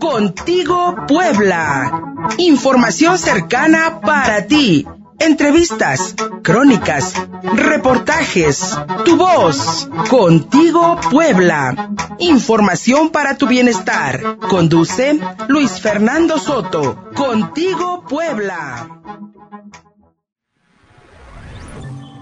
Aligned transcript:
Contigo 0.00 0.94
Puebla. 1.06 2.02
Información 2.38 3.18
cercana 3.18 4.00
para 4.00 4.46
ti. 4.46 4.86
Entrevistas, 5.18 6.14
crónicas, 6.42 7.14
reportajes, 7.54 8.76
tu 9.04 9.16
voz. 9.16 9.88
Contigo 10.10 11.00
Puebla. 11.10 11.90
Información 12.18 13.10
para 13.10 13.36
tu 13.36 13.46
bienestar. 13.46 14.38
Conduce 14.48 15.18
Luis 15.48 15.80
Fernando 15.80 16.38
Soto. 16.38 17.10
Contigo 17.14 18.04
Puebla. 18.06 19.00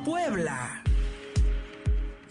Puebla. 0.05 0.84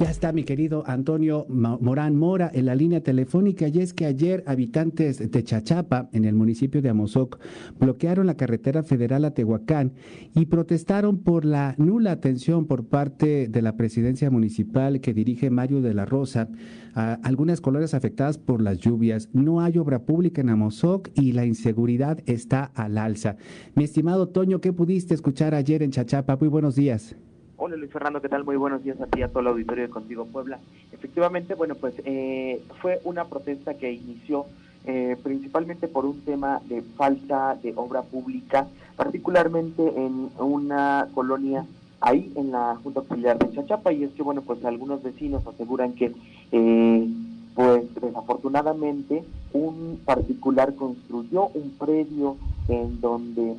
Ya 0.03 0.11
está 0.11 0.33
mi 0.33 0.43
querido 0.43 0.83
Antonio 0.85 1.45
Morán 1.47 2.17
Mora 2.17 2.51
en 2.53 2.65
la 2.65 2.75
línea 2.75 3.01
telefónica 3.01 3.69
y 3.69 3.79
es 3.79 3.93
que 3.93 4.05
ayer 4.05 4.43
habitantes 4.47 5.31
de 5.31 5.43
Chachapa, 5.45 6.09
en 6.11 6.25
el 6.25 6.35
municipio 6.35 6.81
de 6.81 6.89
Amozoc, 6.89 7.39
bloquearon 7.79 8.27
la 8.27 8.35
carretera 8.35 8.83
federal 8.83 9.23
a 9.23 9.33
Tehuacán 9.33 9.93
y 10.35 10.47
protestaron 10.47 11.19
por 11.19 11.45
la 11.45 11.73
nula 11.77 12.11
atención 12.11 12.65
por 12.65 12.85
parte 12.85 13.47
de 13.47 13.61
la 13.61 13.77
presidencia 13.77 14.29
municipal 14.29 14.99
que 14.99 15.13
dirige 15.13 15.49
Mario 15.49 15.81
de 15.81 15.93
la 15.93 16.03
Rosa 16.03 16.49
a 16.95 17.13
algunas 17.23 17.61
colores 17.61 17.93
afectadas 17.93 18.37
por 18.37 18.61
las 18.61 18.79
lluvias. 18.79 19.29
No 19.31 19.61
hay 19.61 19.77
obra 19.77 19.99
pública 19.99 20.41
en 20.41 20.49
Amozoc 20.49 21.11
y 21.13 21.31
la 21.31 21.45
inseguridad 21.45 22.19
está 22.25 22.65
al 22.75 22.97
alza. 22.97 23.37
Mi 23.73 23.85
estimado 23.85 24.27
Toño, 24.27 24.59
¿qué 24.59 24.73
pudiste 24.73 25.13
escuchar 25.13 25.55
ayer 25.55 25.81
en 25.81 25.91
Chachapa? 25.91 26.35
Muy 26.35 26.49
buenos 26.49 26.75
días. 26.75 27.15
Hola 27.55 27.75
Luis 27.75 27.91
Fernando, 27.91 28.19
¿qué 28.19 28.29
tal? 28.29 28.43
Muy 28.43 28.55
buenos 28.55 28.83
días 28.83 28.99
a 28.99 29.05
ti, 29.05 29.21
a 29.21 29.27
todo 29.27 29.41
el 29.41 29.47
auditorio 29.47 29.83
de 29.83 29.89
Contigo 29.89 30.25
Puebla. 30.25 30.59
Efectivamente, 30.91 31.53
bueno, 31.53 31.75
pues 31.75 31.93
eh, 32.03 32.63
fue 32.81 32.99
una 33.03 33.25
protesta 33.25 33.75
que 33.75 33.91
inició 33.91 34.47
eh, 34.85 35.15
principalmente 35.21 35.87
por 35.87 36.03
un 36.05 36.19
tema 36.21 36.61
de 36.67 36.81
falta 36.81 37.55
de 37.61 37.71
obra 37.75 38.01
pública, 38.01 38.67
particularmente 38.95 39.83
en 39.83 40.31
una 40.39 41.07
colonia 41.13 41.63
ahí 42.01 42.33
en 42.35 42.51
la 42.51 42.75
Junta 42.83 43.01
Auxiliar 43.01 43.37
de 43.37 43.53
Chachapa, 43.53 43.93
y 43.93 44.03
es 44.03 44.11
que, 44.13 44.23
bueno, 44.23 44.41
pues 44.41 44.65
algunos 44.65 45.03
vecinos 45.03 45.45
aseguran 45.45 45.93
que, 45.93 46.11
eh, 46.51 47.07
pues 47.53 47.83
desafortunadamente, 48.01 49.23
un 49.53 50.01
particular 50.03 50.73
construyó 50.73 51.49
un 51.53 51.69
predio 51.77 52.35
en 52.67 52.99
donde 52.99 53.55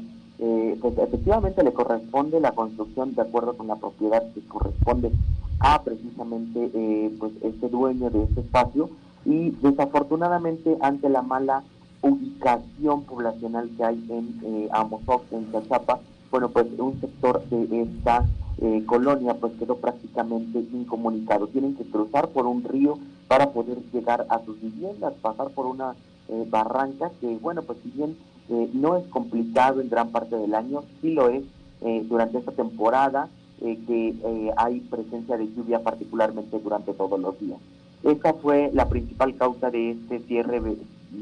eh, 0.46 0.76
pues 0.78 0.98
efectivamente 0.98 1.64
le 1.64 1.72
corresponde 1.72 2.38
la 2.38 2.52
construcción 2.52 3.14
de 3.14 3.22
acuerdo 3.22 3.54
con 3.54 3.66
la 3.66 3.76
propiedad 3.76 4.22
que 4.34 4.42
corresponde 4.46 5.10
a 5.58 5.82
precisamente 5.82 6.70
eh, 6.74 7.16
pues 7.18 7.32
este 7.42 7.70
dueño 7.70 8.10
de 8.10 8.24
este 8.24 8.40
espacio 8.42 8.90
y 9.24 9.52
desafortunadamente 9.62 10.76
ante 10.82 11.08
la 11.08 11.22
mala 11.22 11.62
ubicación 12.02 13.04
poblacional 13.04 13.70
que 13.74 13.84
hay 13.84 14.04
en 14.10 14.40
eh, 14.44 14.68
Amozoc, 14.70 15.22
en 15.32 15.50
Chachapa, 15.50 16.00
bueno 16.30 16.50
pues 16.50 16.66
un 16.76 17.00
sector 17.00 17.42
de 17.48 17.80
esta 17.80 18.26
eh, 18.58 18.82
colonia 18.84 19.32
pues 19.40 19.54
quedó 19.58 19.76
prácticamente 19.76 20.58
incomunicado. 20.74 21.46
Tienen 21.46 21.74
que 21.74 21.84
cruzar 21.84 22.28
por 22.28 22.46
un 22.46 22.64
río 22.64 22.98
para 23.28 23.50
poder 23.50 23.78
llegar 23.94 24.26
a 24.28 24.44
sus 24.44 24.60
viviendas, 24.60 25.14
pasar 25.22 25.48
por 25.50 25.64
una 25.64 25.94
barranca 26.50 27.10
que 27.20 27.36
bueno 27.36 27.62
pues 27.62 27.78
si 27.82 27.90
bien 27.90 28.16
eh, 28.50 28.68
no 28.74 28.96
es 28.98 29.06
complicado 29.06 29.80
en 29.80 29.88
gran 29.88 30.10
parte 30.10 30.36
del 30.36 30.54
año, 30.54 30.84
sí 31.00 31.12
lo 31.14 31.28
es 31.28 31.42
eh, 31.80 32.04
durante 32.06 32.38
esta 32.38 32.52
temporada 32.52 33.28
eh, 33.62 33.78
que 33.86 34.52
hay 34.56 34.80
presencia 34.80 35.38
de 35.38 35.48
lluvia 35.54 35.82
particularmente 35.82 36.58
durante 36.58 36.92
todos 36.92 37.18
los 37.18 37.38
días. 37.40 37.58
Esa 38.02 38.34
fue 38.34 38.70
la 38.74 38.88
principal 38.90 39.34
causa 39.36 39.70
de 39.70 39.92
este 39.92 40.18
cierre 40.20 40.60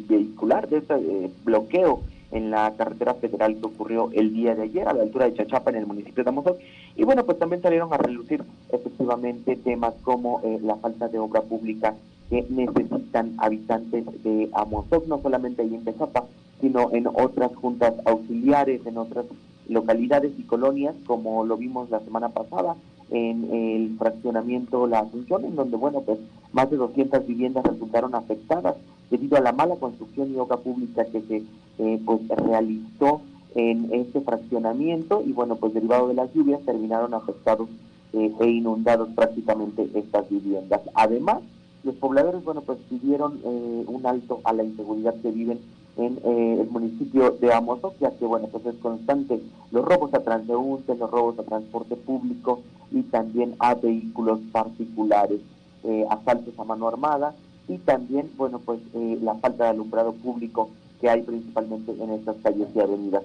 vehicular, 0.08 0.68
de 0.68 0.78
este 0.78 1.30
bloqueo 1.44 2.00
en 2.32 2.50
la 2.50 2.72
carretera 2.76 3.14
federal 3.14 3.56
que 3.56 3.66
ocurrió 3.66 4.10
el 4.12 4.32
día 4.34 4.56
de 4.56 4.62
ayer 4.62 4.88
a 4.88 4.94
la 4.94 5.02
altura 5.02 5.26
de 5.26 5.34
Chachapa 5.34 5.70
en 5.70 5.76
el 5.76 5.86
municipio 5.86 6.24
de 6.24 6.30
Amozoc. 6.30 6.58
Y 6.96 7.04
bueno, 7.04 7.24
pues 7.24 7.38
también 7.38 7.62
salieron 7.62 7.92
a 7.92 7.98
relucir 7.98 8.42
efectivamente 8.72 9.54
temas 9.54 9.94
como 10.02 10.40
la 10.62 10.74
falta 10.76 11.06
de 11.06 11.20
obra 11.20 11.42
pública 11.42 11.94
que 12.30 12.44
necesitan 12.48 13.34
habitantes 13.38 14.04
de 14.24 14.48
Amozoc, 14.54 15.06
no 15.06 15.20
solamente 15.22 15.62
ahí 15.62 15.74
en 15.74 15.84
Chachapa, 15.84 16.24
sino 16.62 16.90
en 16.92 17.08
otras 17.08 17.54
juntas 17.56 17.92
auxiliares, 18.06 18.86
en 18.86 18.96
otras 18.96 19.26
localidades 19.68 20.32
y 20.38 20.44
colonias, 20.44 20.94
como 21.06 21.44
lo 21.44 21.56
vimos 21.58 21.90
la 21.90 22.00
semana 22.00 22.30
pasada 22.30 22.76
en 23.10 23.52
el 23.52 23.96
fraccionamiento 23.98 24.86
La 24.86 25.00
Asunción, 25.00 25.44
en 25.44 25.56
donde, 25.56 25.76
bueno, 25.76 26.00
pues 26.00 26.18
más 26.52 26.70
de 26.70 26.76
200 26.76 27.26
viviendas 27.26 27.64
resultaron 27.64 28.14
afectadas 28.14 28.76
debido 29.10 29.36
a 29.36 29.40
la 29.40 29.52
mala 29.52 29.76
construcción 29.76 30.32
y 30.32 30.38
obra 30.38 30.56
pública 30.56 31.04
que 31.04 31.20
se 31.22 31.42
eh, 31.78 32.00
pues 32.06 32.20
realizó 32.28 33.20
en 33.54 33.90
este 33.92 34.20
fraccionamiento 34.20 35.22
y, 35.26 35.32
bueno, 35.32 35.56
pues 35.56 35.74
derivado 35.74 36.08
de 36.08 36.14
las 36.14 36.32
lluvias 36.32 36.62
terminaron 36.62 37.12
afectados 37.12 37.68
eh, 38.12 38.32
e 38.40 38.48
inundados 38.48 39.08
prácticamente 39.14 39.90
estas 39.94 40.30
viviendas. 40.30 40.80
Además, 40.94 41.40
los 41.84 41.96
pobladores, 41.96 42.44
bueno, 42.44 42.62
pues 42.62 42.78
pidieron 42.88 43.40
eh, 43.44 43.84
un 43.86 44.06
alto 44.06 44.40
a 44.44 44.52
la 44.52 44.62
inseguridad 44.62 45.14
que 45.16 45.32
viven 45.32 45.58
en 45.96 46.18
eh, 46.24 46.58
el 46.60 46.70
municipio 46.70 47.32
de 47.32 47.52
Amozoc, 47.52 47.94
ya 48.00 48.10
que, 48.12 48.24
bueno, 48.24 48.48
pues 48.48 48.64
es 48.66 48.74
constante 48.76 49.40
los 49.70 49.84
robos 49.84 50.12
a 50.14 50.22
transeúntes, 50.22 50.98
los 50.98 51.10
robos 51.10 51.38
a 51.38 51.42
transporte 51.42 51.96
público 51.96 52.60
y 52.90 53.02
también 53.02 53.54
a 53.58 53.74
vehículos 53.74 54.40
particulares, 54.52 55.40
eh, 55.84 56.06
asaltos 56.10 56.58
a 56.58 56.64
mano 56.64 56.88
armada 56.88 57.34
y 57.68 57.78
también, 57.78 58.30
bueno, 58.36 58.58
pues 58.58 58.80
la 58.94 59.34
falta 59.36 59.64
de 59.64 59.70
alumbrado 59.70 60.12
público 60.12 60.68
que 61.00 61.08
hay 61.08 61.22
principalmente 61.22 61.92
en 61.92 62.10
estas 62.10 62.36
calles 62.42 62.68
y 62.74 62.80
avenidas 62.80 63.22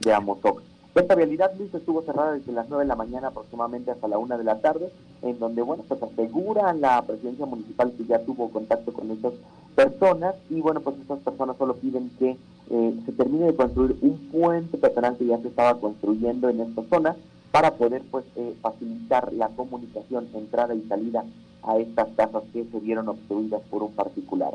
de 0.00 0.12
Amozoc. 0.12 0.62
Esta 0.94 1.16
vialidad, 1.16 1.50
Luis, 1.58 1.74
estuvo 1.74 2.02
cerrada 2.02 2.34
desde 2.34 2.52
las 2.52 2.68
9 2.68 2.84
de 2.84 2.88
la 2.88 2.94
mañana 2.94 3.28
aproximadamente 3.28 3.90
hasta 3.90 4.06
la 4.06 4.16
1 4.16 4.38
de 4.38 4.44
la 4.44 4.60
tarde, 4.60 4.92
en 5.22 5.40
donde, 5.40 5.60
bueno, 5.60 5.82
pues 5.88 6.00
aseguran 6.00 6.80
la 6.80 7.02
presidencia 7.02 7.46
municipal 7.46 7.92
que 7.98 8.04
ya 8.04 8.20
tuvo 8.20 8.48
contacto 8.50 8.92
con 8.92 9.10
estas 9.10 9.32
personas 9.74 10.36
y, 10.50 10.60
bueno, 10.60 10.82
pues 10.82 10.96
estas 11.00 11.18
personas 11.18 11.56
solo 11.56 11.74
piden 11.74 12.10
que 12.16 12.36
eh, 12.70 12.94
se 13.04 13.12
termine 13.12 13.46
de 13.46 13.56
construir 13.56 13.96
un 14.02 14.18
puente 14.30 14.78
peatonal 14.78 15.16
que 15.16 15.26
ya 15.26 15.38
se 15.38 15.48
estaba 15.48 15.80
construyendo 15.80 16.48
en 16.48 16.60
esta 16.60 16.84
zona 16.84 17.16
para 17.50 17.74
poder, 17.74 18.02
pues, 18.12 18.24
eh, 18.36 18.54
facilitar 18.62 19.32
la 19.32 19.48
comunicación, 19.48 20.28
entrada 20.32 20.76
y 20.76 20.82
salida 20.82 21.24
a 21.64 21.76
estas 21.76 22.06
casas 22.14 22.44
que 22.52 22.66
se 22.70 22.78
vieron 22.78 23.08
obstruidas 23.08 23.62
por 23.68 23.82
un 23.82 23.92
particular. 23.94 24.54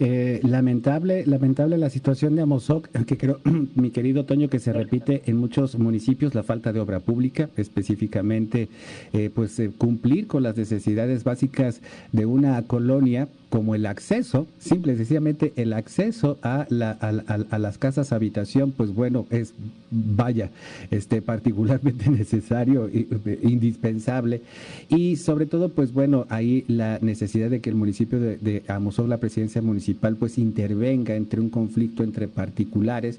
Eh, 0.00 0.40
lamentable, 0.42 1.24
lamentable 1.26 1.78
la 1.78 1.90
situación 1.90 2.34
de 2.34 2.42
Amozoc, 2.42 2.88
que 3.06 3.16
creo, 3.16 3.40
mi 3.74 3.90
querido 3.90 4.24
Toño, 4.24 4.48
que 4.48 4.58
se 4.58 4.72
repite 4.72 5.22
en 5.26 5.36
muchos 5.36 5.78
municipios, 5.78 6.34
la 6.34 6.42
falta 6.42 6.72
de 6.72 6.80
obra 6.80 7.00
pública, 7.00 7.48
específicamente, 7.56 8.68
eh, 9.12 9.30
pues 9.34 9.58
eh, 9.58 9.70
cumplir 9.76 10.26
con 10.26 10.42
las 10.42 10.56
necesidades 10.56 11.24
básicas 11.24 11.80
de 12.12 12.26
una 12.26 12.60
colonia 12.62 13.28
como 13.54 13.76
el 13.76 13.86
acceso, 13.86 14.48
simple 14.58 14.94
y 14.94 14.96
sencillamente 14.96 15.52
el 15.54 15.74
acceso 15.74 16.38
a, 16.42 16.66
la, 16.70 16.98
las 17.56 17.78
casas 17.78 18.12
habitación, 18.12 18.72
pues 18.72 18.92
bueno, 18.92 19.26
es, 19.30 19.54
vaya, 19.92 20.50
este, 20.90 21.22
particularmente 21.22 22.10
necesario, 22.10 22.88
e, 22.88 23.06
indispensable. 23.42 24.42
Y 24.88 25.14
sobre 25.16 25.46
todo, 25.46 25.68
pues 25.68 25.92
bueno, 25.92 26.26
ahí 26.30 26.64
la 26.66 26.98
necesidad 27.00 27.48
de 27.48 27.60
que 27.60 27.70
el 27.70 27.76
municipio 27.76 28.18
de, 28.18 28.38
de 28.38 28.64
la 29.06 29.18
presidencia 29.18 29.62
municipal, 29.64 30.16
pues 30.16 30.38
intervenga 30.38 31.16
entre 31.16 31.40
un 31.40 31.50
conflicto 31.50 32.04
entre 32.04 32.28
particulares, 32.28 33.18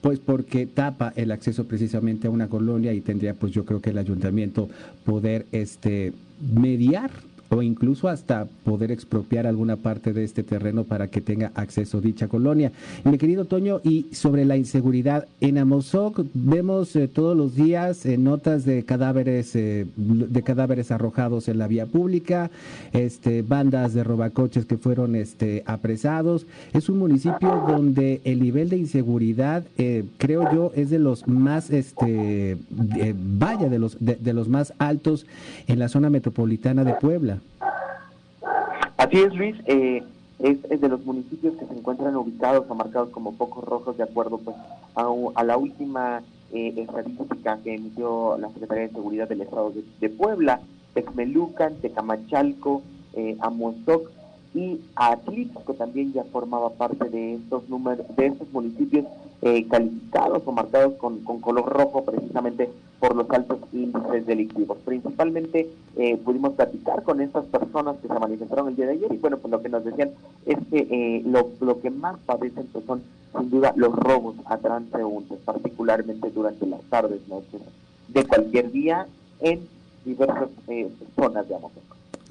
pues 0.00 0.18
porque 0.18 0.66
tapa 0.66 1.12
el 1.14 1.30
acceso 1.30 1.66
precisamente 1.66 2.26
a 2.26 2.30
una 2.30 2.48
colonia 2.48 2.92
y 2.92 3.00
tendría 3.00 3.34
pues 3.34 3.52
yo 3.52 3.64
creo 3.64 3.80
que 3.80 3.90
el 3.90 3.98
ayuntamiento 3.98 4.68
poder 5.04 5.46
este 5.52 6.12
mediar 6.40 7.10
o 7.52 7.62
incluso 7.62 8.08
hasta 8.08 8.46
poder 8.64 8.90
expropiar 8.90 9.46
alguna 9.46 9.76
parte 9.76 10.14
de 10.14 10.24
este 10.24 10.42
terreno 10.42 10.84
para 10.84 11.08
que 11.08 11.20
tenga 11.20 11.52
acceso 11.54 12.00
dicha 12.00 12.26
colonia. 12.26 12.72
Mi 13.04 13.18
querido 13.18 13.44
Toño, 13.44 13.80
y 13.84 14.06
sobre 14.12 14.46
la 14.46 14.56
inseguridad, 14.56 15.28
en 15.40 15.58
Amozoc 15.58 16.24
vemos 16.32 16.96
eh, 16.96 17.08
todos 17.08 17.36
los 17.36 17.54
días 17.54 18.06
eh, 18.06 18.16
notas 18.16 18.64
de 18.64 18.84
cadáveres 18.84 19.54
eh, 19.54 19.86
de 19.96 20.42
cadáveres 20.42 20.90
arrojados 20.90 21.48
en 21.48 21.58
la 21.58 21.68
vía 21.68 21.84
pública, 21.84 22.50
este 22.92 23.42
bandas 23.42 23.92
de 23.92 24.02
robacoches 24.02 24.64
que 24.64 24.78
fueron 24.78 25.14
este 25.14 25.62
apresados. 25.66 26.46
Es 26.72 26.88
un 26.88 26.98
municipio 26.98 27.64
donde 27.68 28.22
el 28.24 28.40
nivel 28.40 28.70
de 28.70 28.78
inseguridad 28.78 29.64
creo 30.16 30.52
yo 30.52 30.72
es 30.74 30.88
de 30.90 30.98
los 30.98 31.26
más 31.28 31.70
este 31.70 32.56
vaya 33.38 33.68
de 33.68 33.78
los 33.78 33.96
de 34.00 34.32
los 34.32 34.48
más 34.48 34.72
altos 34.78 35.26
en 35.66 35.78
la 35.78 35.88
zona 35.88 36.08
metropolitana 36.08 36.84
de 36.84 36.94
Puebla. 36.94 37.41
Así 38.96 39.18
es, 39.18 39.34
Luis. 39.34 39.56
Eh, 39.66 40.02
es, 40.42 40.80
de 40.80 40.88
los 40.88 41.04
municipios 41.04 41.56
que 41.56 41.66
se 41.66 41.74
encuentran 41.74 42.16
ubicados 42.16 42.66
o 42.68 42.74
marcados 42.74 43.10
como 43.10 43.32
focos 43.32 43.64
rojos 43.64 43.96
de 43.96 44.02
acuerdo 44.02 44.38
pues 44.38 44.56
a, 44.94 45.44
la 45.44 45.56
última 45.56 46.22
eh, 46.52 46.74
estadística 46.76 47.58
que 47.62 47.74
emitió 47.74 48.36
la 48.38 48.48
Secretaría 48.48 48.88
de 48.88 48.94
Seguridad 48.94 49.28
del 49.28 49.42
Estado 49.42 49.72
de, 50.00 50.10
Puebla, 50.10 50.60
Texmelucan, 50.94 51.76
Tecamachalco, 51.76 52.82
eh, 53.14 53.36
Amozoc 53.40 54.10
y 54.54 54.80
Atlixco 54.96 55.74
también 55.74 56.12
ya 56.12 56.24
formaba 56.24 56.70
parte 56.70 57.08
de 57.08 57.34
estos 57.34 57.68
números, 57.68 58.04
de 58.16 58.26
estos 58.26 58.52
municipios 58.52 59.06
eh, 59.42 59.66
calificados 59.68 60.42
o 60.46 60.52
marcados 60.52 60.94
con, 60.94 61.18
color 61.18 61.66
rojo 61.66 62.04
precisamente 62.04 62.70
por 63.00 63.16
los 63.16 63.28
altos 63.30 63.58
índices 63.72 64.24
delictivos. 64.24 64.78
Principalmente 64.84 65.68
eh, 65.96 66.16
pudimos 66.18 66.52
platicar 66.52 67.02
con 67.02 67.20
estas 67.20 67.44
personas 67.46 67.96
que 68.00 68.06
se 68.06 68.14
manifestaron 68.14 68.68
el 68.68 68.76
día 68.76 68.86
de 68.86 68.92
ayer 68.92 69.12
y 69.12 69.16
bueno, 69.16 69.38
pues 69.38 69.50
lo 69.50 69.60
que 69.60 69.68
nos 69.68 69.84
decían 69.84 70.12
es 70.46 70.58
que 70.70 70.86
eh, 70.88 71.22
lo, 71.26 71.50
lo 71.60 71.80
que 71.80 71.90
más 71.90 72.20
padecen 72.24 72.68
pues 72.72 72.84
son 72.84 73.02
sin 73.36 73.50
duda 73.50 73.72
los 73.74 73.94
robos 73.96 74.36
a 74.44 74.58
transeúntes, 74.58 75.38
particularmente 75.40 76.30
durante 76.30 76.64
las 76.66 76.82
tardes, 76.82 77.26
noches 77.28 77.60
de 78.08 78.24
cualquier 78.24 78.70
día 78.70 79.06
en 79.40 79.66
diversas 80.04 80.50
zonas 81.16 81.48
de 81.48 81.56
Amozoc. 81.56 81.81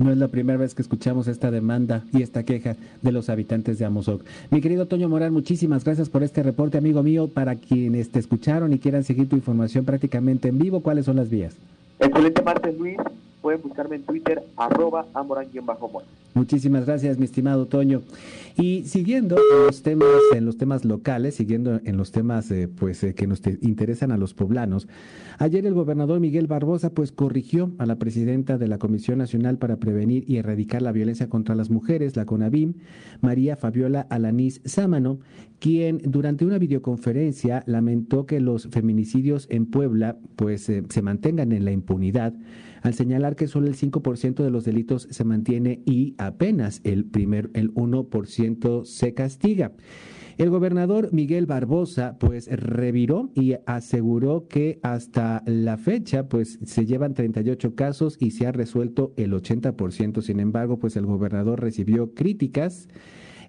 No 0.01 0.11
es 0.11 0.17
la 0.17 0.29
primera 0.29 0.57
vez 0.57 0.73
que 0.73 0.81
escuchamos 0.81 1.27
esta 1.27 1.51
demanda 1.51 2.03
y 2.11 2.23
esta 2.23 2.41
queja 2.41 2.75
de 3.03 3.11
los 3.11 3.29
habitantes 3.29 3.77
de 3.77 3.85
Amozoc. 3.85 4.23
Mi 4.49 4.59
querido 4.59 4.87
Toño 4.87 5.07
Morán, 5.07 5.31
muchísimas 5.31 5.83
gracias 5.83 6.09
por 6.09 6.23
este 6.23 6.41
reporte, 6.41 6.79
amigo 6.79 7.03
mío. 7.03 7.27
Para 7.27 7.55
quienes 7.55 8.09
te 8.09 8.17
escucharon 8.17 8.73
y 8.73 8.79
quieran 8.79 9.03
seguir 9.03 9.29
tu 9.29 9.35
información 9.35 9.85
prácticamente 9.85 10.47
en 10.47 10.57
vivo, 10.57 10.79
¿cuáles 10.81 11.05
son 11.05 11.17
las 11.17 11.29
vías? 11.29 11.53
Excelente 11.99 12.41
martes, 12.41 12.75
Luis. 12.79 12.97
Pueden 13.43 13.61
buscarme 13.61 13.97
en 13.97 14.03
Twitter, 14.03 14.41
arroba 14.57 15.05
amorán-bajo. 15.13 16.01
Muchísimas 16.33 16.85
gracias, 16.85 17.17
mi 17.17 17.25
estimado 17.25 17.67
Toño. 17.67 18.03
Y 18.55 18.83
siguiendo 18.83 19.35
en 19.35 19.65
los 19.65 19.81
temas, 19.81 20.07
en 20.33 20.45
los 20.45 20.57
temas 20.57 20.85
locales, 20.85 21.35
siguiendo 21.35 21.81
en 21.83 21.97
los 21.97 22.11
temas 22.11 22.49
eh, 22.51 22.69
pues 22.69 23.03
eh, 23.03 23.13
que 23.13 23.27
nos 23.27 23.41
interesan 23.61 24.13
a 24.13 24.17
los 24.17 24.33
poblanos, 24.33 24.87
ayer 25.39 25.65
el 25.65 25.73
gobernador 25.73 26.21
Miguel 26.21 26.47
Barbosa 26.47 26.93
pues 26.93 27.11
corrigió 27.11 27.71
a 27.79 27.85
la 27.85 27.97
presidenta 27.97 28.57
de 28.57 28.69
la 28.69 28.77
Comisión 28.77 29.17
Nacional 29.17 29.57
para 29.57 29.75
Prevenir 29.75 30.23
y 30.25 30.37
Erradicar 30.37 30.81
la 30.81 30.93
Violencia 30.93 31.27
contra 31.27 31.53
las 31.53 31.69
Mujeres, 31.69 32.15
la 32.15 32.25
CONAVIM, 32.25 32.75
María 33.19 33.57
Fabiola 33.57 34.07
Alanís 34.09 34.61
Sámano, 34.63 35.19
quien 35.59 35.99
durante 36.05 36.45
una 36.45 36.59
videoconferencia 36.59 37.63
lamentó 37.67 38.25
que 38.25 38.39
los 38.39 38.69
feminicidios 38.69 39.47
en 39.49 39.65
Puebla 39.65 40.17
pues 40.37 40.69
eh, 40.69 40.83
se 40.87 41.01
mantengan 41.01 41.51
en 41.51 41.65
la 41.65 41.71
impunidad 41.71 42.33
al 42.81 42.93
señalar 42.93 43.35
que 43.35 43.47
solo 43.47 43.67
el 43.67 43.75
5% 43.75 44.43
de 44.43 44.49
los 44.49 44.65
delitos 44.65 45.07
se 45.09 45.23
mantiene 45.23 45.81
y 45.85 46.15
apenas 46.25 46.81
el 46.83 47.05
primer 47.05 47.49
el 47.53 47.73
1% 47.73 48.85
se 48.85 49.13
castiga. 49.13 49.73
El 50.37 50.49
gobernador 50.49 51.09
Miguel 51.11 51.45
Barbosa 51.45 52.17
pues 52.19 52.47
reviró 52.47 53.31
y 53.35 53.55
aseguró 53.65 54.47
que 54.47 54.79
hasta 54.81 55.43
la 55.45 55.77
fecha 55.77 56.27
pues 56.29 56.57
se 56.65 56.85
llevan 56.85 57.13
38 57.13 57.75
casos 57.75 58.17
y 58.19 58.31
se 58.31 58.47
ha 58.47 58.51
resuelto 58.51 59.13
el 59.17 59.33
80%. 59.33 60.21
Sin 60.21 60.39
embargo, 60.39 60.79
pues 60.79 60.95
el 60.95 61.05
gobernador 61.05 61.61
recibió 61.61 62.13
críticas 62.13 62.87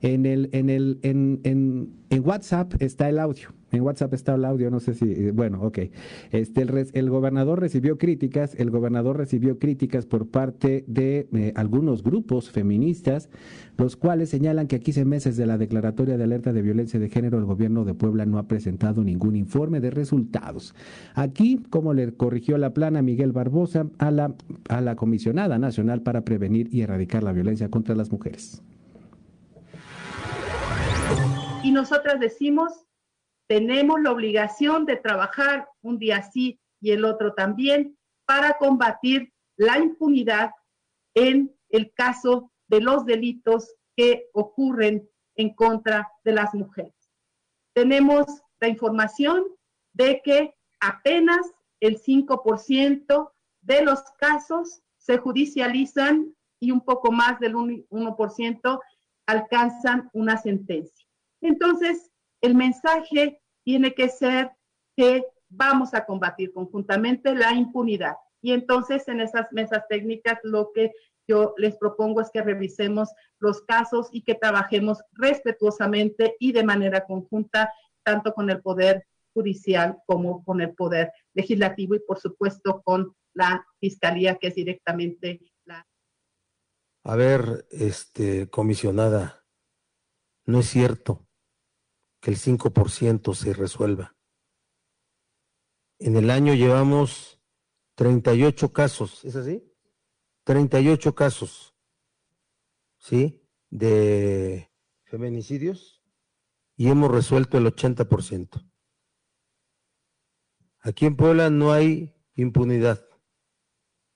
en 0.02 0.26
el 0.26 0.50
en 0.52 0.68
el 0.68 0.98
en, 1.02 1.40
en, 1.44 1.94
en 2.10 2.26
WhatsApp 2.26 2.74
está 2.80 3.08
el 3.08 3.18
audio. 3.18 3.48
En 3.72 3.80
WhatsApp 3.82 4.12
está 4.12 4.34
el 4.34 4.44
audio, 4.44 4.70
no 4.70 4.80
sé 4.80 4.92
si, 4.92 5.10
eh, 5.10 5.32
bueno, 5.32 5.62
ok. 5.62 5.78
Este, 6.30 6.66
el, 6.92 7.10
gobernador 7.10 7.58
recibió 7.58 7.96
críticas, 7.96 8.54
el 8.56 8.70
gobernador 8.70 9.16
recibió 9.16 9.58
críticas 9.58 10.04
por 10.04 10.28
parte 10.28 10.84
de 10.86 11.26
eh, 11.32 11.52
algunos 11.56 12.02
grupos 12.02 12.50
feministas, 12.50 13.30
los 13.78 13.96
cuales 13.96 14.28
señalan 14.28 14.66
que 14.66 14.76
a 14.76 14.78
15 14.78 15.06
meses 15.06 15.36
de 15.38 15.46
la 15.46 15.56
declaratoria 15.56 16.18
de 16.18 16.24
alerta 16.24 16.52
de 16.52 16.60
violencia 16.60 17.00
de 17.00 17.08
género, 17.08 17.38
el 17.38 17.46
gobierno 17.46 17.86
de 17.86 17.94
Puebla 17.94 18.26
no 18.26 18.38
ha 18.38 18.46
presentado 18.46 19.02
ningún 19.02 19.36
informe 19.36 19.80
de 19.80 19.90
resultados. 19.90 20.74
Aquí, 21.14 21.62
como 21.70 21.94
le 21.94 22.12
corrigió 22.12 22.58
la 22.58 22.74
plana 22.74 23.00
Miguel 23.00 23.32
Barbosa 23.32 23.86
a 23.96 24.10
la, 24.10 24.34
a 24.68 24.80
la 24.82 24.96
comisionada 24.96 25.58
nacional 25.58 26.02
para 26.02 26.26
prevenir 26.26 26.68
y 26.70 26.82
erradicar 26.82 27.22
la 27.22 27.32
violencia 27.32 27.70
contra 27.70 27.94
las 27.94 28.12
mujeres. 28.12 28.62
Y 31.62 31.70
nosotras 31.70 32.18
decimos 32.20 32.72
tenemos 33.52 34.00
la 34.00 34.12
obligación 34.12 34.86
de 34.86 34.96
trabajar 34.96 35.68
un 35.82 35.98
día 35.98 36.22
sí 36.22 36.58
y 36.80 36.92
el 36.92 37.04
otro 37.04 37.34
también 37.34 37.98
para 38.24 38.56
combatir 38.56 39.30
la 39.58 39.78
impunidad 39.78 40.52
en 41.14 41.54
el 41.68 41.92
caso 41.92 42.50
de 42.68 42.80
los 42.80 43.04
delitos 43.04 43.74
que 43.94 44.30
ocurren 44.32 45.06
en 45.36 45.52
contra 45.52 46.10
de 46.24 46.32
las 46.32 46.54
mujeres. 46.54 46.94
Tenemos 47.74 48.24
la 48.58 48.68
información 48.68 49.44
de 49.92 50.22
que 50.24 50.54
apenas 50.80 51.46
el 51.80 52.00
5% 52.00 53.32
de 53.60 53.82
los 53.82 54.00
casos 54.18 54.80
se 54.96 55.18
judicializan 55.18 56.34
y 56.58 56.70
un 56.70 56.80
poco 56.80 57.12
más 57.12 57.38
del 57.38 57.54
1% 57.54 58.80
alcanzan 59.26 60.08
una 60.14 60.38
sentencia. 60.38 61.06
Entonces, 61.42 62.10
el 62.40 62.54
mensaje 62.54 63.41
tiene 63.64 63.94
que 63.94 64.08
ser 64.08 64.50
que 64.96 65.24
vamos 65.48 65.94
a 65.94 66.04
combatir 66.04 66.52
conjuntamente 66.52 67.34
la 67.34 67.52
impunidad. 67.52 68.16
Y 68.40 68.52
entonces 68.52 69.06
en 69.08 69.20
esas 69.20 69.52
mesas 69.52 69.84
técnicas 69.88 70.38
lo 70.42 70.72
que 70.72 70.92
yo 71.28 71.54
les 71.56 71.76
propongo 71.76 72.20
es 72.20 72.30
que 72.30 72.42
revisemos 72.42 73.10
los 73.38 73.62
casos 73.62 74.08
y 74.12 74.22
que 74.22 74.34
trabajemos 74.34 75.02
respetuosamente 75.12 76.36
y 76.40 76.52
de 76.52 76.64
manera 76.64 77.06
conjunta, 77.06 77.72
tanto 78.02 78.34
con 78.34 78.50
el 78.50 78.60
Poder 78.60 79.06
Judicial 79.32 79.98
como 80.06 80.44
con 80.44 80.60
el 80.60 80.74
Poder 80.74 81.12
Legislativo 81.32 81.94
y 81.94 82.00
por 82.00 82.18
supuesto 82.18 82.82
con 82.82 83.14
la 83.34 83.64
Fiscalía, 83.78 84.36
que 84.36 84.48
es 84.48 84.54
directamente 84.54 85.40
la... 85.64 85.86
A 87.04 87.16
ver, 87.16 87.66
este, 87.70 88.50
comisionada, 88.50 89.44
no 90.44 90.60
es 90.60 90.66
cierto 90.66 91.26
que 92.22 92.30
el 92.30 92.38
5% 92.38 93.34
se 93.34 93.52
resuelva. 93.52 94.16
En 95.98 96.16
el 96.16 96.30
año 96.30 96.54
llevamos 96.54 97.40
38 97.96 98.72
casos, 98.72 99.24
¿es 99.24 99.34
así? 99.34 99.68
38 100.44 101.16
casos, 101.16 101.74
¿sí? 102.96 103.44
De 103.70 104.70
feminicidios 105.02 106.04
y 106.76 106.88
hemos 106.88 107.10
resuelto 107.10 107.58
el 107.58 107.66
80%. 107.66 108.70
Aquí 110.80 111.06
en 111.06 111.16
Puebla 111.16 111.50
no 111.50 111.72
hay 111.72 112.14
impunidad. 112.36 113.04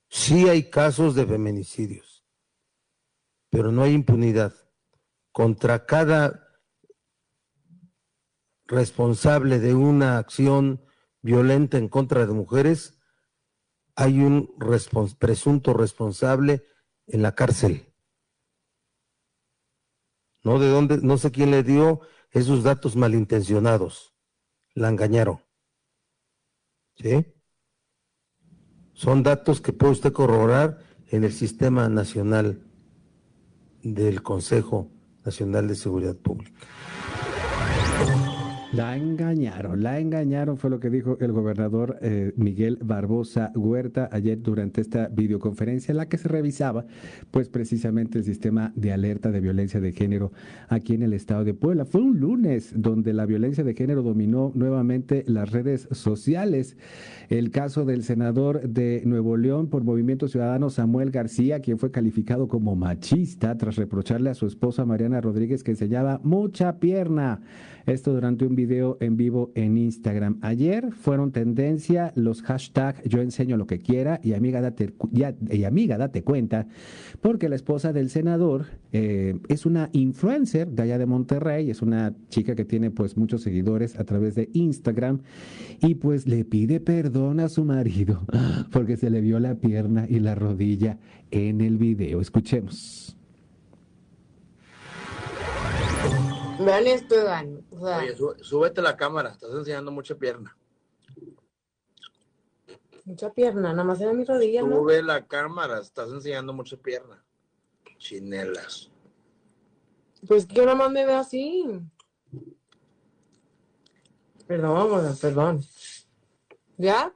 Sí 0.08 0.48
hay 0.48 0.70
casos 0.70 1.16
de 1.16 1.26
feminicidios, 1.26 2.24
pero 3.50 3.72
no 3.72 3.82
hay 3.82 3.94
impunidad. 3.94 4.54
Contra 5.32 5.86
cada 5.86 6.45
responsable 8.66 9.58
de 9.58 9.74
una 9.74 10.18
acción 10.18 10.82
violenta 11.22 11.78
en 11.78 11.88
contra 11.88 12.26
de 12.26 12.32
mujeres, 12.32 12.98
hay 13.94 14.20
un 14.20 14.54
presunto 15.18 15.72
responsable 15.72 16.64
en 17.06 17.22
la 17.22 17.34
cárcel. 17.34 17.92
No 20.42 20.58
de 20.58 20.68
dónde, 20.68 20.98
no 20.98 21.18
sé 21.18 21.30
quién 21.32 21.50
le 21.50 21.62
dio 21.62 22.00
esos 22.30 22.62
datos 22.62 22.94
malintencionados. 22.94 24.14
La 24.74 24.88
engañaron. 24.88 25.40
¿Sí? 26.96 27.34
Son 28.92 29.22
datos 29.22 29.60
que 29.60 29.72
puede 29.72 29.92
usted 29.92 30.12
corroborar 30.12 30.78
en 31.08 31.24
el 31.24 31.32
Sistema 31.32 31.88
Nacional 31.88 32.66
del 33.82 34.22
Consejo 34.22 34.90
Nacional 35.24 35.68
de 35.68 35.74
Seguridad 35.74 36.16
Pública. 36.16 36.60
La 38.76 38.94
engañaron, 38.94 39.82
la 39.82 39.98
engañaron, 39.98 40.58
fue 40.58 40.68
lo 40.68 40.78
que 40.80 40.90
dijo 40.90 41.16
el 41.22 41.32
gobernador 41.32 41.96
eh, 42.02 42.34
Miguel 42.36 42.78
Barbosa 42.84 43.50
Huerta 43.54 44.10
ayer 44.12 44.42
durante 44.42 44.82
esta 44.82 45.08
videoconferencia 45.08 45.92
en 45.92 45.96
la 45.96 46.10
que 46.10 46.18
se 46.18 46.28
revisaba, 46.28 46.84
pues 47.30 47.48
precisamente 47.48 48.18
el 48.18 48.24
sistema 48.24 48.74
de 48.76 48.92
alerta 48.92 49.30
de 49.30 49.40
violencia 49.40 49.80
de 49.80 49.92
género 49.92 50.30
aquí 50.68 50.92
en 50.92 51.04
el 51.04 51.14
estado 51.14 51.42
de 51.42 51.54
Puebla. 51.54 51.86
Fue 51.86 52.02
un 52.02 52.20
lunes 52.20 52.74
donde 52.76 53.14
la 53.14 53.24
violencia 53.24 53.64
de 53.64 53.72
género 53.72 54.02
dominó 54.02 54.52
nuevamente 54.54 55.24
las 55.26 55.52
redes 55.52 55.88
sociales. 55.92 56.76
El 57.30 57.50
caso 57.50 57.86
del 57.86 58.02
senador 58.02 58.68
de 58.68 59.00
Nuevo 59.06 59.38
León 59.38 59.68
por 59.68 59.84
Movimiento 59.84 60.28
Ciudadano 60.28 60.68
Samuel 60.68 61.10
García, 61.10 61.60
quien 61.60 61.78
fue 61.78 61.90
calificado 61.90 62.46
como 62.46 62.76
machista 62.76 63.56
tras 63.56 63.76
reprocharle 63.76 64.28
a 64.28 64.34
su 64.34 64.46
esposa 64.46 64.84
Mariana 64.84 65.22
Rodríguez 65.22 65.64
que 65.64 65.70
enseñaba 65.70 66.20
mucha 66.22 66.78
pierna. 66.78 67.40
Esto 67.86 68.12
durante 68.12 68.44
un 68.44 68.56
video 68.56 68.65
en 69.00 69.16
vivo 69.16 69.52
en 69.54 69.78
Instagram. 69.78 70.38
Ayer 70.42 70.92
fueron 70.92 71.32
tendencia 71.32 72.12
los 72.14 72.42
hashtags 72.42 73.02
yo 73.04 73.20
enseño 73.20 73.56
lo 73.56 73.66
que 73.66 73.78
quiera 73.78 74.20
y 74.22 74.34
amiga 74.34 74.60
date, 74.60 74.94
y 75.50 75.64
amiga 75.64 75.98
date 75.98 76.22
cuenta, 76.22 76.66
porque 77.20 77.48
la 77.48 77.56
esposa 77.56 77.92
del 77.92 78.10
senador 78.10 78.66
eh, 78.92 79.38
es 79.48 79.66
una 79.66 79.88
influencer 79.92 80.68
de 80.68 80.82
allá 80.82 80.98
de 80.98 81.06
Monterrey, 81.06 81.70
es 81.70 81.82
una 81.82 82.14
chica 82.28 82.54
que 82.54 82.64
tiene 82.64 82.90
pues 82.90 83.16
muchos 83.16 83.42
seguidores 83.42 83.98
a 83.98 84.04
través 84.04 84.34
de 84.34 84.50
Instagram 84.52 85.20
y 85.80 85.94
pues 85.94 86.26
le 86.26 86.44
pide 86.44 86.80
perdón 86.80 87.40
a 87.40 87.48
su 87.48 87.64
marido 87.64 88.22
porque 88.72 88.96
se 88.96 89.10
le 89.10 89.20
vio 89.20 89.38
la 89.38 89.54
pierna 89.54 90.06
y 90.08 90.20
la 90.20 90.34
rodilla 90.34 90.98
en 91.30 91.60
el 91.60 91.78
video. 91.78 92.20
Escuchemos. 92.20 93.16
Esto, 96.86 97.14
Iván. 97.20 97.55
O 97.78 97.86
sea, 97.86 97.98
Oye, 97.98 98.16
sú- 98.16 98.34
súbete 98.42 98.80
la 98.80 98.96
cámara, 98.96 99.30
estás 99.30 99.50
enseñando 99.52 99.90
mucha 99.90 100.14
pierna. 100.14 100.56
mucha 103.04 103.32
pierna, 103.32 103.70
nada 103.72 103.84
más 103.84 104.00
era 104.00 104.12
mi 104.12 104.24
rodilla, 104.24 104.62
¿no? 104.62 104.76
Sube 104.78 105.00
la 105.02 105.24
cámara, 105.26 105.78
estás 105.80 106.10
enseñando 106.10 106.52
mucha 106.52 106.76
pierna. 106.76 107.22
Chinelas. 107.98 108.90
Pues 110.26 110.44
que 110.46 110.56
yo 110.56 110.64
nada 110.64 110.76
más 110.76 110.90
me 110.90 111.06
veo 111.06 111.18
así. 111.18 111.64
Perdón, 114.46 115.16
perdón. 115.20 115.64
¿Ya? 116.78 117.14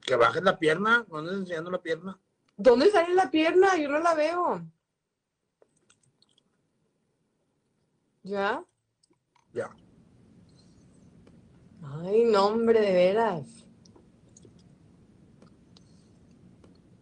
Que 0.00 0.16
bajes 0.16 0.42
la 0.42 0.58
pierna, 0.58 1.04
no 1.10 1.18
andes 1.18 1.34
enseñando 1.34 1.70
la 1.70 1.82
pierna. 1.82 2.18
¿Dónde 2.56 2.90
sale 2.90 3.14
la 3.14 3.30
pierna? 3.30 3.76
Yo 3.76 3.88
no 3.88 3.98
la 3.98 4.14
veo. 4.14 4.62
¿Ya? 8.28 8.62
Ya. 9.54 9.70
Ay, 11.82 12.24
no, 12.24 12.48
hombre, 12.48 12.78
de 12.78 12.92
veras. 12.92 13.66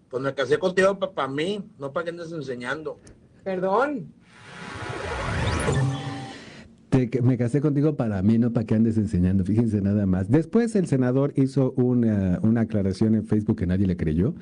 Pues 0.09 0.23
me 0.23 0.33
casé 0.33 0.57
contigo 0.57 0.97
para 1.01 1.27
mí, 1.27 1.69
no 1.79 1.93
para 1.93 2.05
que 2.05 2.11
andes 2.11 2.31
enseñando. 2.31 3.01
Perdón. 3.43 4.15
Te- 6.97 7.11
que 7.11 7.21
me 7.21 7.37
casé 7.37 7.61
contigo 7.61 7.95
para 7.95 8.23
mí, 8.23 8.39
no 8.39 8.55
para 8.55 8.65
que 8.65 8.75
andes 8.75 8.97
enseñando, 8.97 9.45
fíjense 9.45 9.83
nada 9.83 10.07
más. 10.07 10.31
Después 10.31 10.75
el 10.77 10.87
senador 10.87 11.35
hizo 11.37 11.73
una, 11.73 12.39
una 12.43 12.63
aclaración 12.63 13.15
en 13.15 13.27
Facebook 13.27 13.57
que 13.59 13.67
nadie 13.67 13.87
le 13.87 13.99
creyó. 13.99 14.35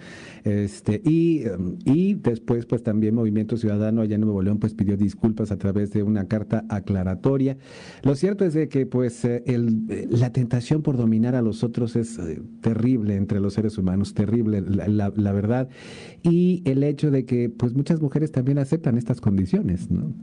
Este, 0.45 1.01
y, 1.05 1.43
y 1.85 2.15
después, 2.15 2.65
pues 2.67 2.85
también 2.85 3.17
Movimiento 3.17 3.57
Ciudadano 3.57 4.03
allá 4.03 4.15
en 4.15 4.21
Nuevo 4.21 4.41
León, 4.41 4.59
pues 4.61 4.73
pidió 4.73 4.97
disculpas 4.97 5.51
a 5.51 5.57
través 5.59 5.91
de 5.91 6.05
una 6.05 6.29
carta 6.29 6.65
aclaratoria. 6.69 7.57
Lo 8.05 8.15
cierto 8.15 8.45
es 8.45 8.55
de 8.55 8.69
que, 8.69 8.87
pues, 8.87 9.25
eh, 9.25 9.43
el, 9.47 9.87
eh, 9.89 10.07
la 10.09 10.31
tentación 10.31 10.83
por 10.83 10.97
dominar 10.97 11.35
a 11.35 11.43
los 11.43 11.65
otros 11.65 11.97
es 11.97 12.21
eh, 12.21 12.41
terrible 12.61 13.17
entre 13.17 13.41
los 13.41 13.55
seres 13.55 13.79
humanos, 13.79 14.15
terrible, 14.15 14.61
la, 14.61 14.87
la- 14.87 15.13
la 15.17 15.33
verdad. 15.33 15.69
Y 16.23 16.63
el 16.67 16.85
hecho 16.85 17.11
de 17.11 17.25
que, 17.25 17.49
pues, 17.51 17.75
muchas 17.75 18.01
mujeres 18.01 18.31
también 18.31 18.59
aceptan 18.59 18.97
estas 18.97 19.21
condiciones, 19.21 19.91
¿no? 19.91 20.15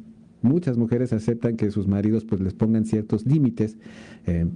Muchas 0.41 0.77
mujeres 0.77 1.13
aceptan 1.13 1.55
que 1.55 1.71
sus 1.71 1.87
maridos 1.87 2.25
pues 2.25 2.41
les 2.41 2.53
pongan 2.53 2.85
ciertos 2.85 3.25
límites. 3.25 3.77
Eh, 4.25 4.47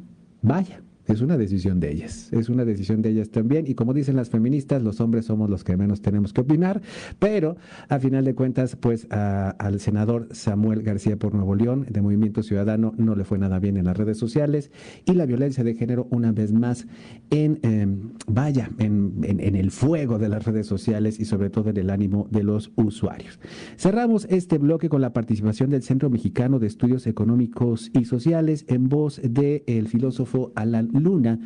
vaya, 0.41 0.81
es 1.07 1.21
una 1.21 1.37
decisión 1.37 1.79
de 1.79 1.91
ellas, 1.91 2.29
es 2.33 2.49
una 2.49 2.65
decisión 2.65 3.01
de 3.01 3.09
ellas 3.09 3.29
también. 3.29 3.65
Y 3.67 3.75
como 3.75 3.93
dicen 3.93 4.15
las 4.15 4.29
feministas, 4.29 4.81
los 4.81 4.99
hombres 5.01 5.25
somos 5.25 5.49
los 5.49 5.63
que 5.63 5.77
menos 5.77 6.01
tenemos 6.01 6.33
que 6.33 6.41
opinar, 6.41 6.81
pero 7.19 7.57
a 7.89 7.99
final 7.99 8.25
de 8.25 8.33
cuentas, 8.35 8.75
pues 8.75 9.07
a- 9.11 9.49
al 9.51 9.79
senador 9.79 10.27
Samuel 10.31 10.81
García 10.83 11.17
por 11.17 11.33
Nuevo 11.33 11.55
León 11.55 11.85
de 11.89 12.01
Movimiento 12.01 12.43
Ciudadano 12.43 12.93
no 12.97 13.15
le 13.15 13.23
fue 13.23 13.37
nada 13.37 13.59
bien 13.59 13.77
en 13.77 13.85
las 13.85 13.97
redes 13.97 14.17
sociales 14.17 14.71
y 15.05 15.13
la 15.13 15.25
violencia 15.25 15.63
de 15.63 15.75
género 15.75 16.07
una 16.11 16.31
vez 16.31 16.51
más 16.51 16.87
en, 17.29 17.59
eh, 17.63 17.87
vaya, 18.27 18.69
en, 18.79 19.19
en- 19.23 19.39
en 19.39 19.55
el 19.55 19.71
fuego 19.71 20.17
de 20.19 20.29
las 20.29 20.45
redes 20.45 20.67
sociales 20.67 21.19
y 21.19 21.25
sobre 21.25 21.49
todo 21.49 21.69
en 21.69 21.77
el 21.77 21.89
ánimo 21.89 22.27
de 22.31 22.43
los 22.43 22.71
usuarios. 22.75 23.39
Cerramos 23.77 24.25
este 24.29 24.57
bloque 24.57 24.89
con 24.89 25.01
la 25.01 25.13
participación 25.13 25.69
del 25.69 25.83
Centro 25.83 26.09
Mexicano 26.09 26.59
de 26.59 26.67
Estudios 26.67 27.05
Económicos 27.07 27.91
y 27.93 28.05
Sociales 28.05 28.65
en 28.67 28.89
voz 28.89 29.21
del 29.23 29.87
filósofo 29.87 30.51
Alan 30.55 30.89
Luna, 30.99 31.39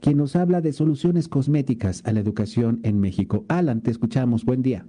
quien 0.00 0.18
nos 0.18 0.36
habla 0.36 0.60
de 0.60 0.72
soluciones 0.72 1.28
cosméticas 1.28 2.02
a 2.04 2.12
la 2.12 2.20
educación 2.20 2.80
en 2.82 3.00
México. 3.00 3.44
Alan, 3.48 3.80
te 3.80 3.90
escuchamos. 3.90 4.44
Buen 4.44 4.62
día. 4.62 4.84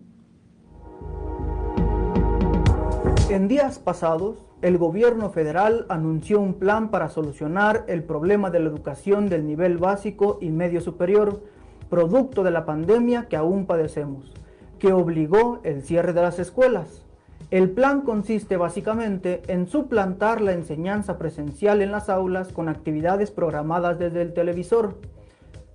En 3.30 3.48
días 3.48 3.80
pasados, 3.80 4.46
el 4.62 4.78
gobierno 4.78 5.30
federal 5.30 5.86
anunció 5.90 6.40
un 6.40 6.56
plan 6.56 6.90
para 6.90 7.10
solucionar 7.10 7.84
el 7.88 8.04
problema 8.04 8.50
de 8.50 8.60
la 8.60 8.70
educación 8.70 9.30
del 9.30 9.46
nivel 9.46 9.78
básico 9.78 10.38
y 10.42 10.50
medio 10.50 10.80
superior, 10.80 11.44
producto 11.90 12.44
de 12.44 12.52
la 12.52 12.66
pandemia 12.66 13.28
que 13.28 13.36
aún 13.36 13.66
padecemos, 13.66 14.34
que 14.80 14.94
obligó 14.94 15.60
el 15.64 15.82
cierre 15.82 16.14
de 16.14 16.22
las 16.22 16.40
escuelas. 16.40 17.05
El 17.52 17.70
plan 17.70 18.02
consiste 18.02 18.58
básicamente 18.58 19.44
en 19.48 19.68
suplantar 19.68 20.42
la 20.42 20.54
enseñanza 20.54 21.20
presencial 21.20 21.84
en 21.84 21.92
las 21.92 22.10
aulas 22.10 22.52
con 22.52 22.70
actividades 22.70 23.30
programadas 23.30 24.00
desde 24.00 24.24
el 24.24 24.34
televisor. 24.34 24.96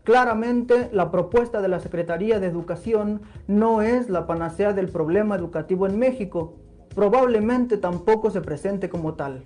Claramente, 0.02 0.88
la 0.92 1.12
propuesta 1.12 1.62
de 1.62 1.68
la 1.68 1.78
Secretaría 1.78 2.40
de 2.40 2.48
Educación 2.48 3.20
no 3.46 3.82
es 3.82 4.10
la 4.10 4.26
panacea 4.26 4.72
del 4.72 4.88
problema 4.88 5.36
educativo 5.36 5.86
en 5.86 5.96
México, 5.96 6.54
probablemente 6.92 7.76
tampoco 7.76 8.30
se 8.30 8.40
presente 8.40 8.88
como 8.88 9.14
tal. 9.14 9.42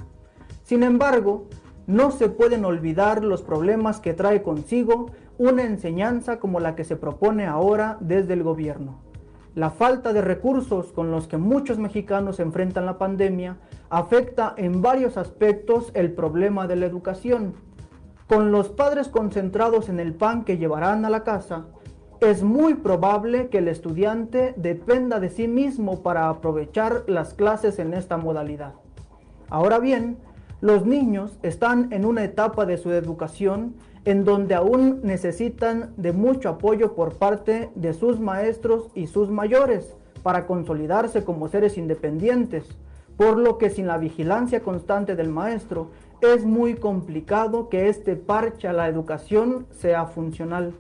Sin 0.63 0.83
embargo, 0.83 1.49
no 1.87 2.11
se 2.11 2.31
pueden 2.31 2.65
olvidar 2.65 3.23
los 3.23 3.43
problemas 3.43 4.01
que 4.01 4.15
trae 4.15 4.43
consigo 4.43 5.11
una 5.37 5.65
enseñanza 5.65 6.39
como 6.39 6.59
la 6.59 6.75
que 6.75 6.85
se 6.85 6.97
propone 6.97 7.45
ahora 7.45 7.99
desde 8.01 8.33
el 8.33 8.43
gobierno. 8.43 9.03
La 9.55 9.71
falta 9.71 10.13
de 10.13 10.21
recursos 10.21 10.91
con 10.91 11.13
los 11.13 11.29
que 11.29 11.37
muchos 11.37 11.79
mexicanos 11.79 12.41
enfrentan 12.41 12.87
la 12.87 12.99
pandemia 12.99 13.57
afecta 13.89 14.53
en 14.57 14.83
varios 14.83 15.17
aspectos 15.17 15.93
el 15.95 16.13
problema 16.13 16.67
de 16.67 16.75
la 16.75 16.87
educación. 16.87 17.55
Con 18.27 18.51
los 18.51 18.71
padres 18.71 19.07
concentrados 19.07 19.89
en 19.89 20.01
el 20.01 20.13
pan 20.13 20.45
que 20.45 20.59
llevarán 20.59 21.05
a 21.05 21.11
la 21.11 21.23
casa, 21.23 21.67
es 22.21 22.43
muy 22.43 22.75
probable 22.75 23.49
que 23.49 23.59
el 23.59 23.69
estudiante 23.69 24.55
dependa 24.57 25.21
de 25.21 25.29
sí 25.29 25.47
mismo 25.47 26.03
para 26.03 26.29
aprovechar 26.29 27.05
las 27.07 27.35
clases 27.35 27.79
en 27.79 27.95
esta 27.95 28.17
modalidad. 28.17 28.73
Ahora 29.51 29.79
bien, 29.79 30.19
los 30.61 30.85
niños 30.85 31.39
están 31.43 31.93
en 31.93 32.05
una 32.05 32.25
etapa 32.25 32.67
de 32.67 32.77
su 32.77 32.91
educación 32.91 33.75
en 34.05 34.25
donde 34.25 34.55
aún 34.55 35.01
necesitan 35.03 35.95
de 35.97 36.13
mucho 36.13 36.49
apoyo 36.49 36.95
por 36.95 37.15
parte 37.15 37.71
de 37.75 37.95
sus 37.95 38.21
maestros 38.21 38.91
y 38.95 39.07
sus 39.07 39.31
mayores 39.31 39.97
para 40.23 40.47
consolidarse 40.47 41.25
como 41.25 41.49
seres 41.49 41.79
independientes, 41.79 42.65
por 43.17 43.39
lo 43.39 43.59
que 43.59 43.71
sin 43.71 43.87
la 43.87 43.99
vigilancia 43.99 44.61
constante 44.61 45.17
del 45.17 45.29
maestro 45.29 45.89
es 46.21 46.45
muy 46.45 46.75
complicado 46.75 47.69
que 47.69 47.89
este 47.89 48.17
parche 48.17 48.69
a 48.69 48.73
la 48.73 48.89
educación 48.89 49.67
sea 49.71 50.07
funcional. 50.07 50.75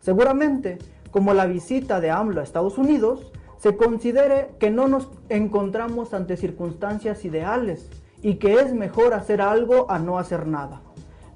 Seguramente, 0.00 0.78
como 1.10 1.34
la 1.34 1.46
visita 1.46 2.00
de 2.00 2.10
AMLO 2.10 2.40
a 2.40 2.44
Estados 2.44 2.78
Unidos, 2.78 3.32
se 3.58 3.76
considere 3.76 4.50
que 4.58 4.70
no 4.70 4.86
nos 4.86 5.10
encontramos 5.28 6.14
ante 6.14 6.36
circunstancias 6.36 7.24
ideales 7.24 7.90
y 8.22 8.34
que 8.34 8.54
es 8.54 8.72
mejor 8.72 9.14
hacer 9.14 9.40
algo 9.40 9.90
a 9.90 9.98
no 9.98 10.18
hacer 10.18 10.46
nada. 10.46 10.82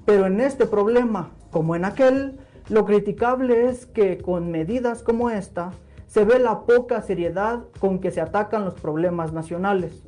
Pero 0.05 0.25
en 0.25 0.41
este 0.41 0.65
problema, 0.65 1.31
como 1.51 1.75
en 1.75 1.85
aquel, 1.85 2.39
lo 2.69 2.85
criticable 2.85 3.69
es 3.69 3.85
que 3.85 4.17
con 4.17 4.51
medidas 4.51 5.01
como 5.01 5.29
esta 5.29 5.71
se 6.07 6.25
ve 6.25 6.39
la 6.39 6.61
poca 6.61 7.01
seriedad 7.01 7.63
con 7.79 7.99
que 7.99 8.11
se 8.11 8.21
atacan 8.21 8.65
los 8.65 8.75
problemas 8.75 9.33
nacionales. 9.33 10.03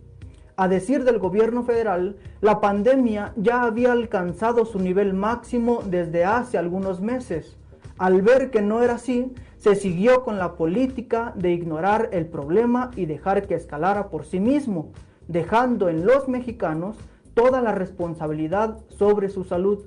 A 0.57 0.67
decir 0.67 1.03
del 1.03 1.19
gobierno 1.19 1.63
federal, 1.63 2.17
la 2.41 2.61
pandemia 2.61 3.33
ya 3.35 3.63
había 3.63 3.91
alcanzado 3.91 4.65
su 4.65 4.79
nivel 4.79 5.13
máximo 5.13 5.81
desde 5.85 6.23
hace 6.23 6.57
algunos 6.57 7.01
meses. 7.01 7.57
Al 7.97 8.21
ver 8.21 8.51
que 8.51 8.61
no 8.61 8.81
era 8.81 8.95
así, 8.95 9.33
se 9.57 9.75
siguió 9.75 10.23
con 10.23 10.37
la 10.37 10.55
política 10.55 11.33
de 11.35 11.51
ignorar 11.51 12.09
el 12.11 12.27
problema 12.27 12.91
y 12.95 13.05
dejar 13.05 13.47
que 13.47 13.55
escalara 13.55 14.09
por 14.09 14.25
sí 14.25 14.39
mismo, 14.39 14.91
dejando 15.27 15.89
en 15.89 16.05
los 16.05 16.27
mexicanos 16.27 16.97
toda 17.36 17.62
la 17.62 17.74
responsabilidad 17.74 18.80
sobre 18.89 19.30
su 19.30 19.44
salud. 19.44 19.86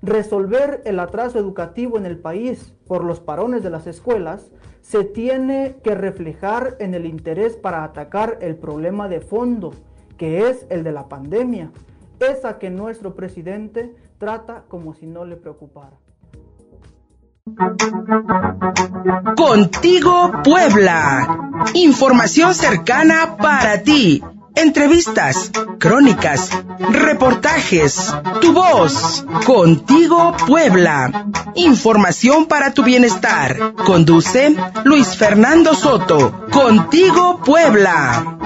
Resolver 0.00 0.82
el 0.86 0.98
atraso 1.00 1.38
educativo 1.38 1.98
en 1.98 2.06
el 2.06 2.18
país 2.18 2.72
por 2.86 3.04
los 3.04 3.20
parones 3.20 3.62
de 3.62 3.70
las 3.70 3.86
escuelas 3.86 4.50
se 4.80 5.04
tiene 5.04 5.76
que 5.82 5.94
reflejar 5.94 6.76
en 6.78 6.94
el 6.94 7.04
interés 7.04 7.56
para 7.56 7.84
atacar 7.84 8.38
el 8.40 8.56
problema 8.56 9.08
de 9.08 9.20
fondo, 9.20 9.74
que 10.16 10.48
es 10.48 10.64
el 10.70 10.84
de 10.84 10.92
la 10.92 11.08
pandemia, 11.08 11.72
esa 12.20 12.58
que 12.58 12.70
nuestro 12.70 13.14
presidente 13.14 13.94
trata 14.18 14.64
como 14.68 14.94
si 14.94 15.06
no 15.06 15.24
le 15.24 15.36
preocupara. 15.36 15.98
Contigo 19.36 20.32
Puebla. 20.42 21.62
Información 21.74 22.54
cercana 22.54 23.36
para 23.36 23.82
ti. 23.82 24.22
Entrevistas, 24.56 25.50
crónicas, 25.78 26.50
reportajes, 26.90 28.12
tu 28.40 28.54
voz. 28.54 29.24
Contigo 29.44 30.34
Puebla. 30.46 31.26
Información 31.54 32.46
para 32.46 32.72
tu 32.72 32.82
bienestar. 32.82 33.74
Conduce 33.84 34.56
Luis 34.84 35.14
Fernando 35.16 35.74
Soto. 35.74 36.46
Contigo 36.50 37.40
Puebla. 37.44 38.38